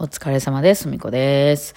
[0.00, 0.86] お疲れ様です。
[0.86, 1.74] みこです。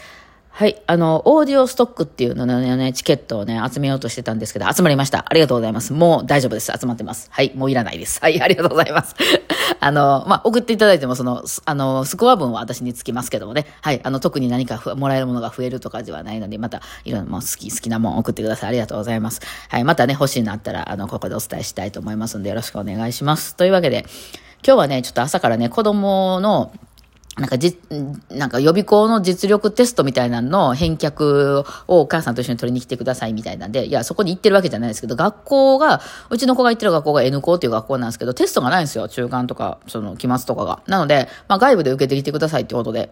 [0.52, 0.80] はい。
[0.86, 5.26] あの、オーディオストックっていうののね、チケットをね、集めようとしてたんですけど、集まりました。
[5.28, 5.92] ありがとうございます。
[5.92, 6.72] もう大丈夫です。
[6.80, 7.30] 集まってます。
[7.32, 7.52] はい。
[7.56, 8.20] もういらないです。
[8.22, 8.40] はい。
[8.40, 9.16] ありがとうございます。
[9.80, 13.66] あの、まあ、送っていただいても、その、あの、スコア分は私につきますけどもね。
[13.82, 14.02] はい。
[14.04, 18.70] あの、特に何かもらえるものが増えるとかではないので、また、いろんなもう好き、好きなもん送ってください。
[18.70, 19.42] ありがとうございます。
[19.68, 19.84] はい。
[19.84, 23.56] またね、欲しいのあったら、あの、ここでお伝えしたいと思いますので、よろしくお願いします。
[23.56, 24.06] というわけで、
[24.64, 26.72] 今日はね、ちょっと朝からね、子供の、
[27.38, 27.80] なんかじ、
[28.30, 39.08] なんか予備校の実力テストみたいなのの返却をお母さんと一緒に取りに来てくださいみたいなんで、いや、そこに行ってるわけじゃないですけど、学校が、うちの子が行ってる学校が N 校っていう学校なんですけど、テストがないんですよ。
[39.08, 40.82] 中間とか、その、期末とかが。
[40.88, 43.12] なので、まあ外部で受けてきてくださいってことで。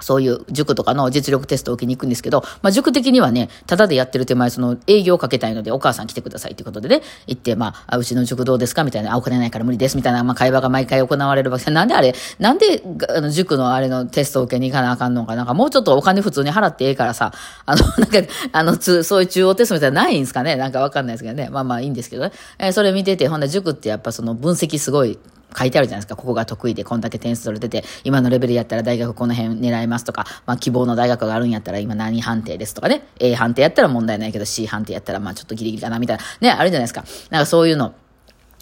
[0.00, 12.82] そういう塾とかの実力テストを受けに行くんですけど、まあ塾的にはね、ただでやってる手前、その営業をかけたいので、お母さん来てくださいっていうことでね、行って、まあ、うちの塾どうですかみたいな、あ、お金ないから無理ですみたいな、まあ会話が毎回行われるわけ、なんであれ、なんで、
[13.16, 17.32] あの、塾のあれのテストを受けに行かなあかんのか、なんかもうちょっとお金普通に払ってええからさ、
[17.66, 18.18] あの、 なんか、
[18.52, 21.48] あの、つ、そういう中央テストみたいなのないんですかねなんかわかんないですけどね。
[21.50, 22.32] まあまあいいんですけどね。
[22.58, 25.18] えーそれ見てて、ほんで塾ってやっぱその分析すごい、
[25.56, 26.16] 書いてあるじゃないですか。
[26.16, 33.06] ここが得意で、こんだけ点数取れてて、今のレベルやったら大学この辺狙いますとか、まあ希望の大学があるんやったら今何判定ですとかね。
[33.20, 36.22] A 判定やったら問題ないけど C 判定やったらまあちょっとギリギリだなみたいな。
[36.40, 37.04] ね、あるじゃないですか。
[37.30, 37.94] なんかそういうの。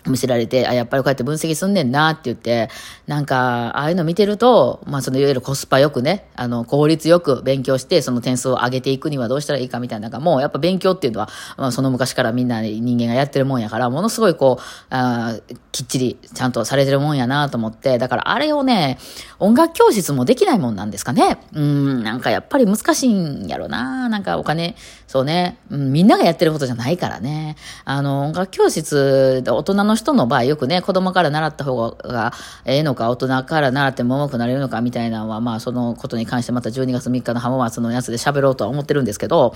[0.07, 2.69] 見せられて、あ、やっぱりこうやって分析すんねんなって言って、
[3.07, 18.99] なんか、ああいうの見てると、まあそのいわゆるコスパよくね、あの、効率よく勉強して、その点数を上げていくにはどうしたらいいかみたいなのが、もうやっぱ勉強っていうのは、まあその昔からみんな人間がやってるもんやから、ものすごいこう、あーきっちりちゃんとされてるもんやなと思って、だからあれをね、
[19.39, 21.39] 音楽教室もできないもんなんですかね。
[21.53, 24.09] うん、なんかやっぱり難しいんやろな。
[24.09, 24.77] なんかお金、
[25.13, 27.57] そうね、うん、みんながやってることじゃないからね。
[27.85, 32.33] あの、音楽教室、大人の人の場合よくね、子供から習った方が
[32.65, 39.53] ええのか、大人から習っても重くなれるのかみたいなのは、まあそのことに関してまた12月3日の浜松のやつで喋ろうとは思ってるんですけど、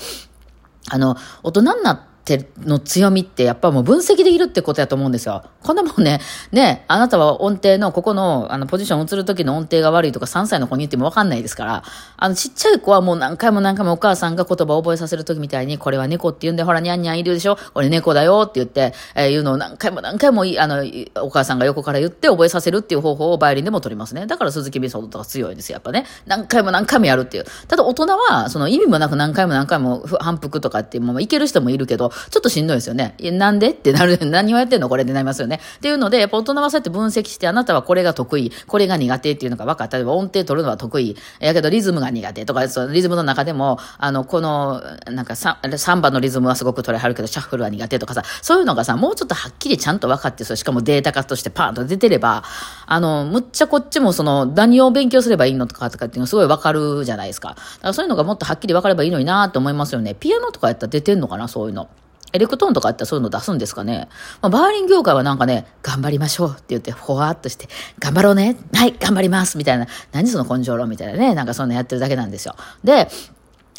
[0.91, 5.44] あの、大人になってての強みってやっぱもう分析できるってことやと思うんですよ。
[5.62, 6.20] こんなもんね、
[6.50, 11.84] ね、あなたは音程のここのあのポジション移る時の音程が悪いとか3歳の子に言ってもわかんないですから、
[12.16, 17.56] あのちっちゃい子はもう何回も何回もお母さんが言葉を覚えさせる時みたいに、これは猫って言うんで、ほら、にゃんにゃんいるでしょ？
[17.72, 20.84] これ猫だよって言って、えー言うのを何回も何回もあの、
[21.22, 24.26] お母さんが横から言って覚えさせるっていう方法をバイオリンでも取りますね。
[24.26, 26.06] だから鈴木メソッドとか強いんですよ、やっぱね。
[26.26, 27.44] 何回も何回もやるっていう。
[27.69, 33.15] ただ大人は、その意味もなく何回も何回も反復とかって、もういける人もいるけど、ちょっとしんどいですよね。
[33.21, 34.88] なんでってなる、 何をやってんの？
[34.88, 35.60] これでなりますよね。
[35.77, 39.97] っていうので、やっぱ大人はそうやって分析して、あなたはこれが得意、これが苦手っていうのが分かった。
[39.97, 41.16] 例えば音程取るのは得意。
[41.41, 52.44] やけどリズムが苦手とか、そのリズムの中でも、あの、この、なんかササンバのリズムはすごく取れはるけど、シャッフルは苦手とかさ、そういうのがさ、もうちょっとはっきりちゃんと分かって、そしかもデータ化としてパーンと出てれば、
[52.87, 57.50] あの、むっちゃこっちもその、何を勉強すればいいのとかとかっていうのすごい分かるじゃないですか。
[57.50, 60.15] だからそういうのがもっとはっきり分かればいいのになと思いますよね。
[60.15, 61.88] ピアノとかやったら出てんのかな、そういうの。
[62.36, 64.08] エレクトーンとかあったらそういうの出すんですかね。
[64.42, 68.56] まあ、バイオリン業界はなんかね、頑張りましょうって言って、ほわっとして、頑張ろうね。
[68.74, 69.86] はい、頑張りますみたいな。
[70.12, 71.34] 何その根性論みたいなね。
[71.34, 72.54] なんかそんなやってるだけなんですよ。
[72.84, 73.08] で、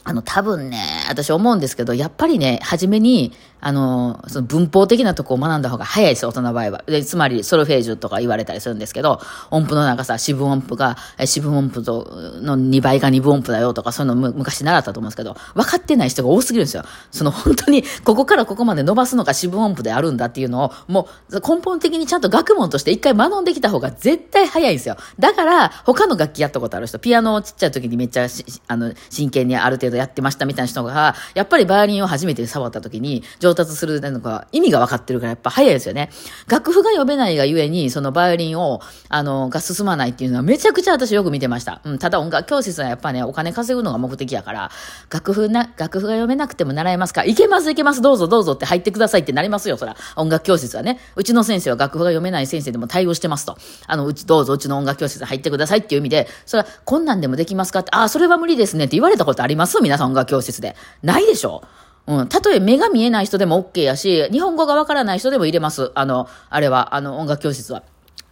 [0.07, 6.83] あの、多分ね、私思うんですけど、やっぱりね、初めに、あの、その文法的なとこを学んだ方が早いですよ、大人の場合は。
[6.85, 9.19] で、つまり、ソルフェージュとか言われたりするんですけど、
[9.51, 10.95] 音符の長さ、四分音符が、
[11.25, 16.83] 四分音符の2倍が二分音符だよとか、そういうの昔習ったと思うんですけど、分かってない人が多すぎるんですよ。
[17.11, 24.95] その本当に、ここからここまで伸ばすのが四分音符であるんだっていうのを、もう根本的にちゃんと学問として一回学んできた方が絶対早いんですよ。
[25.19, 28.27] だから、他の楽器やったことある人、ピアノをちっちゃい時にめっちゃ
[28.67, 36.09] あの真剣にある程度やってましたみたいな人が、やっぱりバイオリンを初めて触った時に上達するのが意味が分かってるからやっぱ早いですよね。
[36.47, 41.81] 楽譜が読めないがゆえに、そのバイオリンを、あの、が進まないっていうのはめちゃくちゃ私よく見てました。
[41.83, 44.71] うん、ただ音楽教室はやっぱね、お金稼ぐのが目的やから、
[45.11, 49.95] 楽譜な、楽譜が読めなくても習えますかいけますいけますどうぞどうぞって入ってくださいってなりますよ、そら。
[50.15, 50.99] 音楽教室はね。
[51.15, 53.57] うちの先生は楽譜が読めない先生でも対応してますと。
[53.87, 59.76] あの、うちどうぞうちの音楽教室入ってくださいっていう意味で、それはこんなんでもできますかって、ああ、それは無理ですねって言われたことあります？
[59.81, 60.75] 皆さん音楽教室で。
[61.03, 61.63] ないでしょ
[62.07, 62.27] うん。
[62.27, 65.91] たとえ目が見えない人でも OK やし、日本語がわからない人でも入れます。
[65.93, 67.83] あの、あれは、あの、音楽教室は。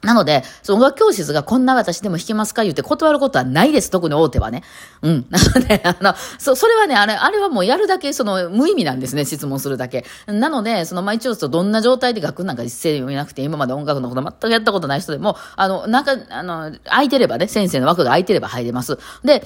[0.06, 3.90] なので、その音楽教室がこんな私でも弾けますか言って断ることはないです。
[3.90, 4.64] 特に大手はね。
[5.02, 5.26] うん。
[5.32, 9.26] なので、あの、そ、それはね、あれ、あれはもうやるだけ、その、無意味なんですね。
[9.26, 10.06] 質問するだけ。
[10.28, 19.00] なので、その、まあ、一応、どんな状態で楽譜なんか一斉に読めなくて、今まで音楽のこと全くやったことない人でも、あの、なんか、あの、空いてればね、先生の枠が空いてれば入れます。
[19.24, 19.46] で、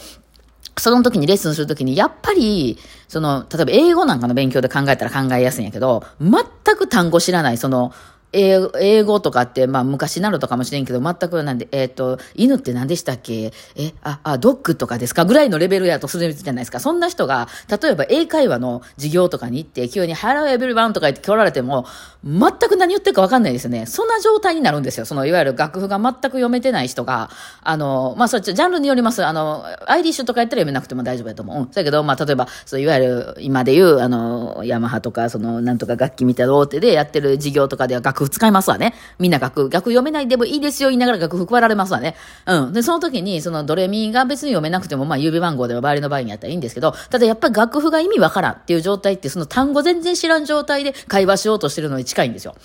[0.79, 2.77] その時にレッスンするときに、やっぱり、
[3.07, 6.33] その、例えば英語なんかの勉強で考えたら考えやすいんやけど、全
[6.75, 7.93] く単語知らない、その、
[8.31, 13.51] 英語英語とかって、まあ昔なるとかもしれんけど、全くなんで、えっ、と、犬って何でしたっけ？
[13.75, 15.25] え、あ、あ、ドッグとかですか？
[15.25, 16.79] ぐらいのレベルやとするじゃないですか。
[16.79, 17.47] そんな人が、
[17.81, 21.85] 例えば英会話の授業とかに行って、急に Hello everyone とか言って来られても、
[22.23, 23.85] 全く何言ってるか分かんないですよね。
[23.85, 25.05] そんな状態になるんですよ。
[25.05, 27.29] その、いわゆる楽譜が全く読めてない人が、
[27.63, 29.25] あの、まあ、そっち、ジャンルによります。
[29.25, 31.57] あの、アイリッシュとかやったら読めなくても大丈夫だと思う。
[31.57, 31.71] うん。
[31.71, 38.94] だけど、まあ、例えば、そう、いわゆる、今で言う、あの、ヤマハとか、その、なんとか楽器みたいな大手でやってる授業とかでは楽譜使いますわね。
[39.19, 42.16] みんな楽、楽読めないでもいいですよ言いながら楽譜配られますわね。
[42.45, 42.74] うん。
[42.74, 52.56] で、その時に、そのドレミが別に読めなくても、まあ、指番号でも周りの場合にやったらいいんですけど、ただやっぱり楽譜が意味わからんっていう状態って、その単語全然知らん状態で会話しようとしてるのに近いんですよ。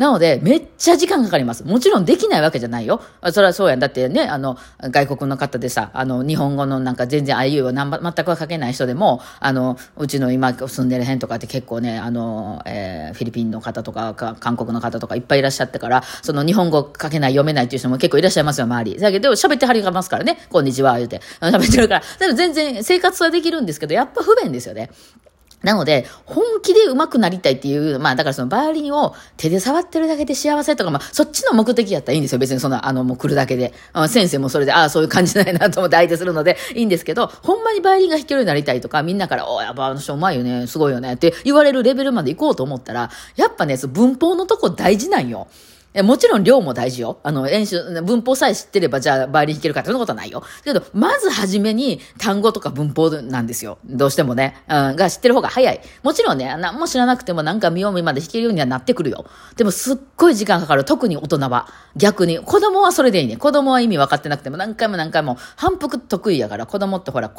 [0.00, 1.62] なので、めっちゃ時間かかります。
[1.62, 3.02] もちろんできないわけじゃないよ。
[3.32, 3.80] それはそうやん。
[3.80, 18.98] だってね、あの、外国の方でさ、あの、日本語のなんか全然 IU を全くは書けない人でも、あの、うちの今住んでる辺とかって結構ね、あの、えー、フィリピンの方とか、韓国の方ととかいっぱいいらっしゃってから、その日本語書けない、読めないっていう人も結構いらっしゃいますよ、周り。
[18.98, 21.20] だけど、喋ってはりがますからね、こんにちは、言うて。
[21.40, 22.34] 喋ってるから。
[22.34, 24.90] 全然生活はできるんですけど、やっぱ不便ですよね。
[25.62, 32.38] なので、本気で上手くなりたいっていう、まあだからそのバイオリンを手で触ってるだけで幸せとか、まあそっちの目的やったらいいんですよ。
[32.38, 33.74] 別にその、あの、もう来るだけで。
[33.92, 45.48] あ先生もそれで、ああ、そういう感じないなと思って相手するのでいいんですけど、ほんまにバイオリンが弾けるようになりたいとか、みんなから、おやっぱあの人うまいよね、すごいよねって言われるレベルまで行こうと思ったら、やっぱね、文法のとこ大事なんよ。
[45.92, 47.18] もちろん量も大事よ。
[47.24, 50.44] あの、演習、文法さえ知ってれば、じゃあ、バイオリン弾けるかってそんなことはないよ。
[50.62, 53.78] けど、まずはじめに単語とか文法なんですよ。
[53.84, 54.56] どうしてもね。
[54.68, 55.80] うん、が知ってる方が早い。
[56.04, 59.24] もちろんね、何も知らなくてもなんか見よう見まで弾けるようにはなってくるよ。
[59.56, 60.84] でも、すっごい時間かかる。
[60.84, 61.66] 特に大人は。
[61.96, 62.38] 逆に。
[62.38, 63.36] 子供はそれでいいね。
[63.36, 67.32] 子供は意味分かってなくても何回も何回も反復得意やから、子供ってほら、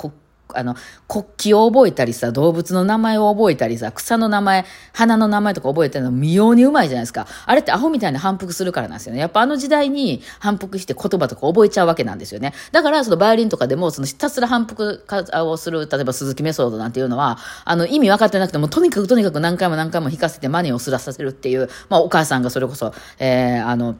[0.55, 0.75] あの、
[1.07, 7.27] 国旗を覚えたりさ、動物の名前を覚えたりさ、草の名前、花の名前とか覚えてるの妙にうまいじゃないですか。
[7.45, 9.19] あれってアホみたいに反復するからなんですよね。
[9.19, 12.53] やっぱあの時代に反復して言葉とか覚えちゃうわけなんですよね。
[12.71, 15.05] だから、そのバイオリンとかでも、そのひたすら反復
[15.45, 23.95] をする、例えば鈴木メソッドなんていうのは、あの、意味分かってなくても、とにかくとにかく何回も何回も弾かせてマネをすらさせるっていう、まあ、お母さんがそれこそ、えー、あの、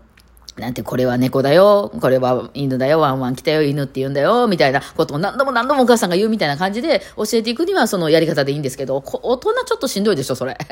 [0.58, 10.58] なんて、これは猫だよ、これは犬だよ、ワンワン来たよ、犬って言うんだよ、みたいなことを何度も何度もお母さんが言うみたいな感じで教えていくにはそのやり方でいいんですけど、大人ちょっとしんどいでしょ、それ。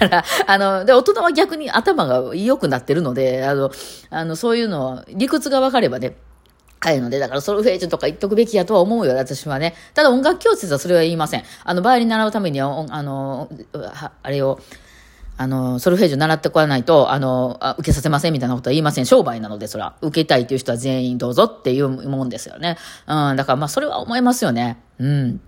[0.00, 3.70] だから、あの、で、大人は逆に頭が良くなってるので、あの、
[4.10, 6.16] あの、そういうのは、理屈が分かればね、
[6.80, 9.74] あるので、だからソルフェージュとか言っとくべきやとは思うよ、私はね。
[9.94, 11.44] ただ音楽教室はそれは言いません。
[11.64, 13.48] あの、バイオリン習うためには、あの、
[14.22, 14.60] あれを、
[15.38, 19.06] あの、ソルフェージュ習ってこないと、あの、あ受けさせませんみたいなことは言いません。
[19.06, 19.94] 商売なので、そら。
[20.00, 22.78] 受けたいという人は全員どうぞっていうもんですよね。
[23.06, 24.82] うん、だからまあ、それは思いますよね。
[24.98, 25.40] うん。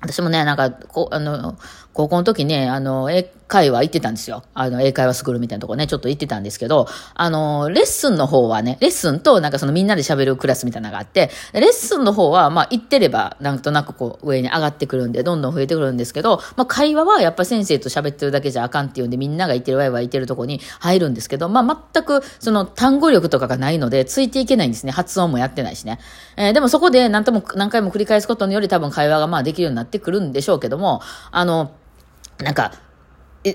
[0.00, 1.56] 私もね、なんか、こうあの、
[1.92, 4.42] 高校の時ね、あの、英会話行ってたんですよ。
[4.52, 24.90] あの、英会話スクールみたいなとこね、ちょっと行ってたんですけど、あの、レッスンの方はね、レッスンとなんかそのみんなで喋るクラスみたいなのがあって、レッスンの方は、まあ、行ってれば、なんとなくこう、上に上がってくるんで、どんどん増えてくるんですけど、まあ、会話はやっぱ先生と喋ってるだけじゃあかんっていうんで、みんながいてるわいわいてるとこに入るんですけど、まあ、全く、その単語力とかがないので、ついていけないんですね。
[24.90, 26.00] 発音もやってないしね。
[26.36, 31.70] えー、でもそこで何とも、何回も繰り返すことにより多分会話がまあできるようになってくるんでしょうけども、あの、
[32.38, 32.72] なんか、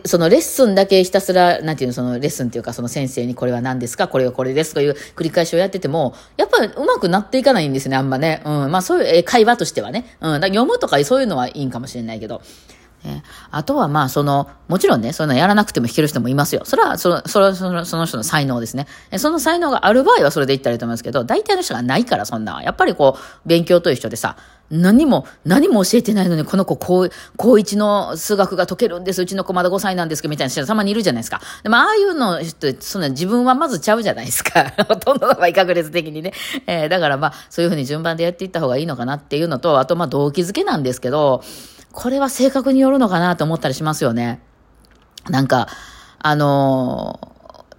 [0.06, 8.41] そのレッスンだけひたすら、なんていうの、そのレッスンっていうか、その先生にこれは何ですかこれはこれですという繰り返しをやってても、やっぱりうまくなっていかないんですね、あんまね。
[8.45, 8.71] うん。
[8.71, 10.05] まあそういう会話としてはね。
[10.22, 10.41] うん。
[10.41, 12.41] だ読むとかそういうのはいいんかもしれないけど。
[13.03, 16.62] ね、あとはまあその、もちろんね、そういうのやらなくても弾ける人もいますよ。
[16.65, 18.88] それは、その、それはそのその人の才能ですね。
[19.18, 22.62] その才能がある場合はそれで言ったらいいと思いますけど、大体の人がないからそんな。
[22.62, 24.36] やっぱりこう、勉強と一緒でさ、
[24.70, 29.22] 何も、何も教えてないのに、この子、高、高一の数学が解けるんです。
[29.22, 31.41] うちの子まだ5歳なんですけど、みたいな人たまにいるじゃないですか。
[31.63, 32.39] でも、ああいうの、
[32.79, 34.72] そんな自分はまずちゃうじゃないですか。
[34.88, 36.34] ほとんどの場合、確率的にね。
[36.68, 41.44] えー、だからまあ、そういうふうに順番でやっていった方がいいのかなっていうのと、あとまあ、動機づけなんですけど、
[41.91, 44.41] これは性格によるのかなと思ったりしますよね。
[45.29, 45.67] なんか、
[46.19, 47.19] あの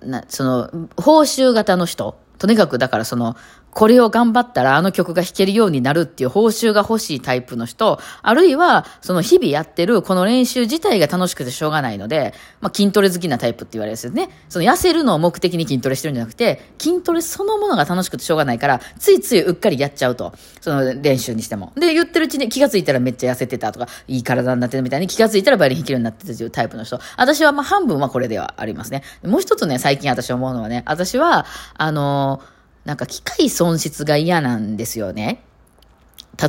[0.00, 3.36] ー、な、その、報酬型の人、とにかくだからその、
[3.72, 14.30] これを頑張ったらあの曲が弾けるようになるっていう報酬が欲しいタイプの人、あるいは、その日々やってるこの練習自体が楽しくてしょうがないので、まあ筋トレ好きなタイプって言われるんですよね。
[14.48, 20.32] その痩せるのを目的に筋トレしてるんじゃなくて、筋トレそのものが楽しくてしょうがないから、ついついうっかりやっちゃうと。
[20.60, 21.72] その練習にしても。
[21.76, 26.98] で、言ってるうちに気がついたらめっちゃ痩せてたとか、いい体になってるみたいに気がついたらバイオリン弾けるようになってたというタイプの人。
[27.16, 29.02] 私はまあ半分はこれではありますね。
[29.24, 35.42] もう一つね、最近私思うのはね、私は、あのーなんか機械損失が嫌なんですよね。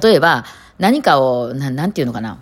[0.02, 0.46] 例えば、
[0.80, 2.42] 何かを、ななんていうのかな。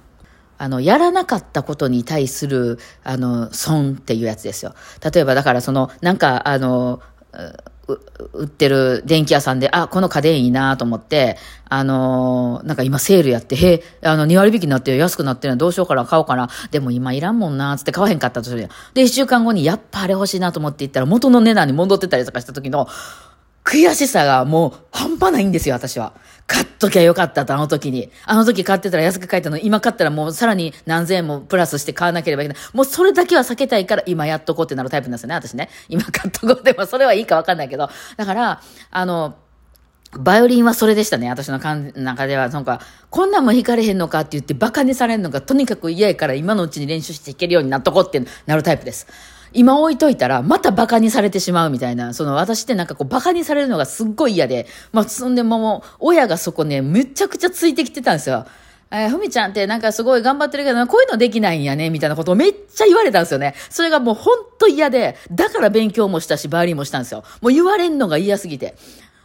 [0.58, 4.76] あの、やらなかったことに対する、あの、損っていうやつですよ。
[5.14, 7.02] 例えば、だからその、なんか、あの、
[8.34, 11.38] 売ってる電気屋さんで、あ、この家電いいなと思って、
[11.70, 16.50] あの、なんか今セールやって、へあの、2割引きになって安くなってるのどうしようかな、買おうかな。
[16.72, 18.70] でも今いらんもんな、つって買わへんかったとするやん。
[18.94, 22.88] で、1週間後にやっぱあれ欲しいなと思って行ったら元の値段に戻ってたりとかした時の、
[23.70, 26.14] 悔しさがもう半端ないんですよ、私は。
[26.48, 28.10] 買っときゃよかったと、あの時に。
[28.26, 32.64] あの時買ってたら安く買えたの、今買ったらもうさらに何千円もプラスして買わなければいけない。
[32.74, 35.70] もうそれだけは避けたいから今やっとこうってなるタイプなんですよね、私ね。
[35.88, 36.64] 今買っとこう。
[36.64, 37.92] でもそれはいいかわかんないけど。
[38.18, 39.36] だから、あの、
[40.14, 41.30] バイオリンはそれでしたね。
[41.30, 49.06] 私の中では、なんか、こんなんも弾かれへんのかって言って馬鹿にされるのがとにかく嫌やから今のうちに練習して弾けるようになっとこうってなるタイプです。
[49.54, 58.46] 今置いといたら、また馬鹿にされてしまうみたいな、その私ってなんかこう馬鹿にされるのがすっごい嫌で、まあ、そんでもう、親がそこね、めちゃくちゃついてきてたんですよ。
[58.92, 63.54] えー、ふみちゃんってなんかすごい頑張ってるけど、こういうのできないんやね、みたいなことをめっちゃ言われたんですよね。
[63.70, 67.24] それがもうほんと嫌で、だから勉強もしたし、バイオリンもしたんですよ。
[67.42, 68.76] もう言われんのが嫌すぎて。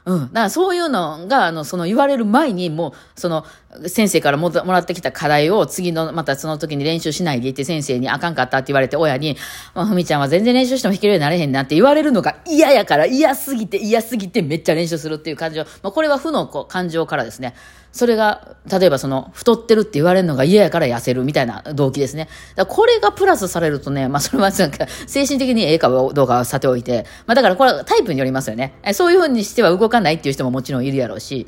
[0.05, 0.21] うん。
[0.21, 3.47] だからそういうのが、あの、その言われる前に、もう、その、
[3.87, 9.37] 先生からもらってきた課題を次の、またその時に練習しないでいて先生にあかんかったって言われて親に、
[9.75, 15.65] ふみちゃんは全然練習しても弾けるようになれへんなって言われるのが嫌やから嫌すぎて嫌すぎてめっちゃ練習するっていう感情。
[15.83, 17.55] まあ、これは負のこう感情からですね。
[17.91, 22.29] それが、例えばその、太ってるって言われるのが嫌やから痩せるみたいな動機ですね。
[22.57, 28.75] だこれがプラスされるとね、まあそれはなんか、精神的にええかどうかはさておいて、まあだからこれはタイプによりますよね。
[28.95, 31.47] そういうふうにしては動かないっていう人ももちろんいるやろうし、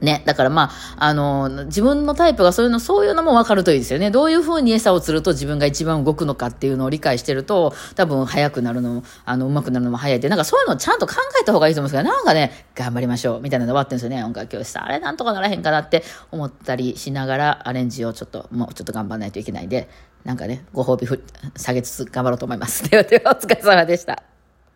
[0.00, 0.22] ね。
[0.26, 4.10] だからまあ、あの、自分のタイプがそういうの、そういうのも分かるといいですよね。
[4.10, 14.22] どういうふうに餌を釣ると自分が一番動くのかっていうのを理解してると、多分早くなるのも、あの、上手くなるのも早いって、なんかそういうのをちゃんと考えた方がいいと思うんですけど、なんかね、頑張りましょう、みたいなの終わってるんですよね。
[14.22, 14.78] 音楽教室。
[14.78, 19.88] あれなんとかならへんかなって思ったりしながら、アレンジをちょっと、もうちょっと頑張らないといけないんで、
[20.24, 21.22] なんかね、ご褒美ふ
[21.56, 22.88] 下げつつ頑張ろうと思います。
[22.90, 24.35] ではでは、お疲れ様でした。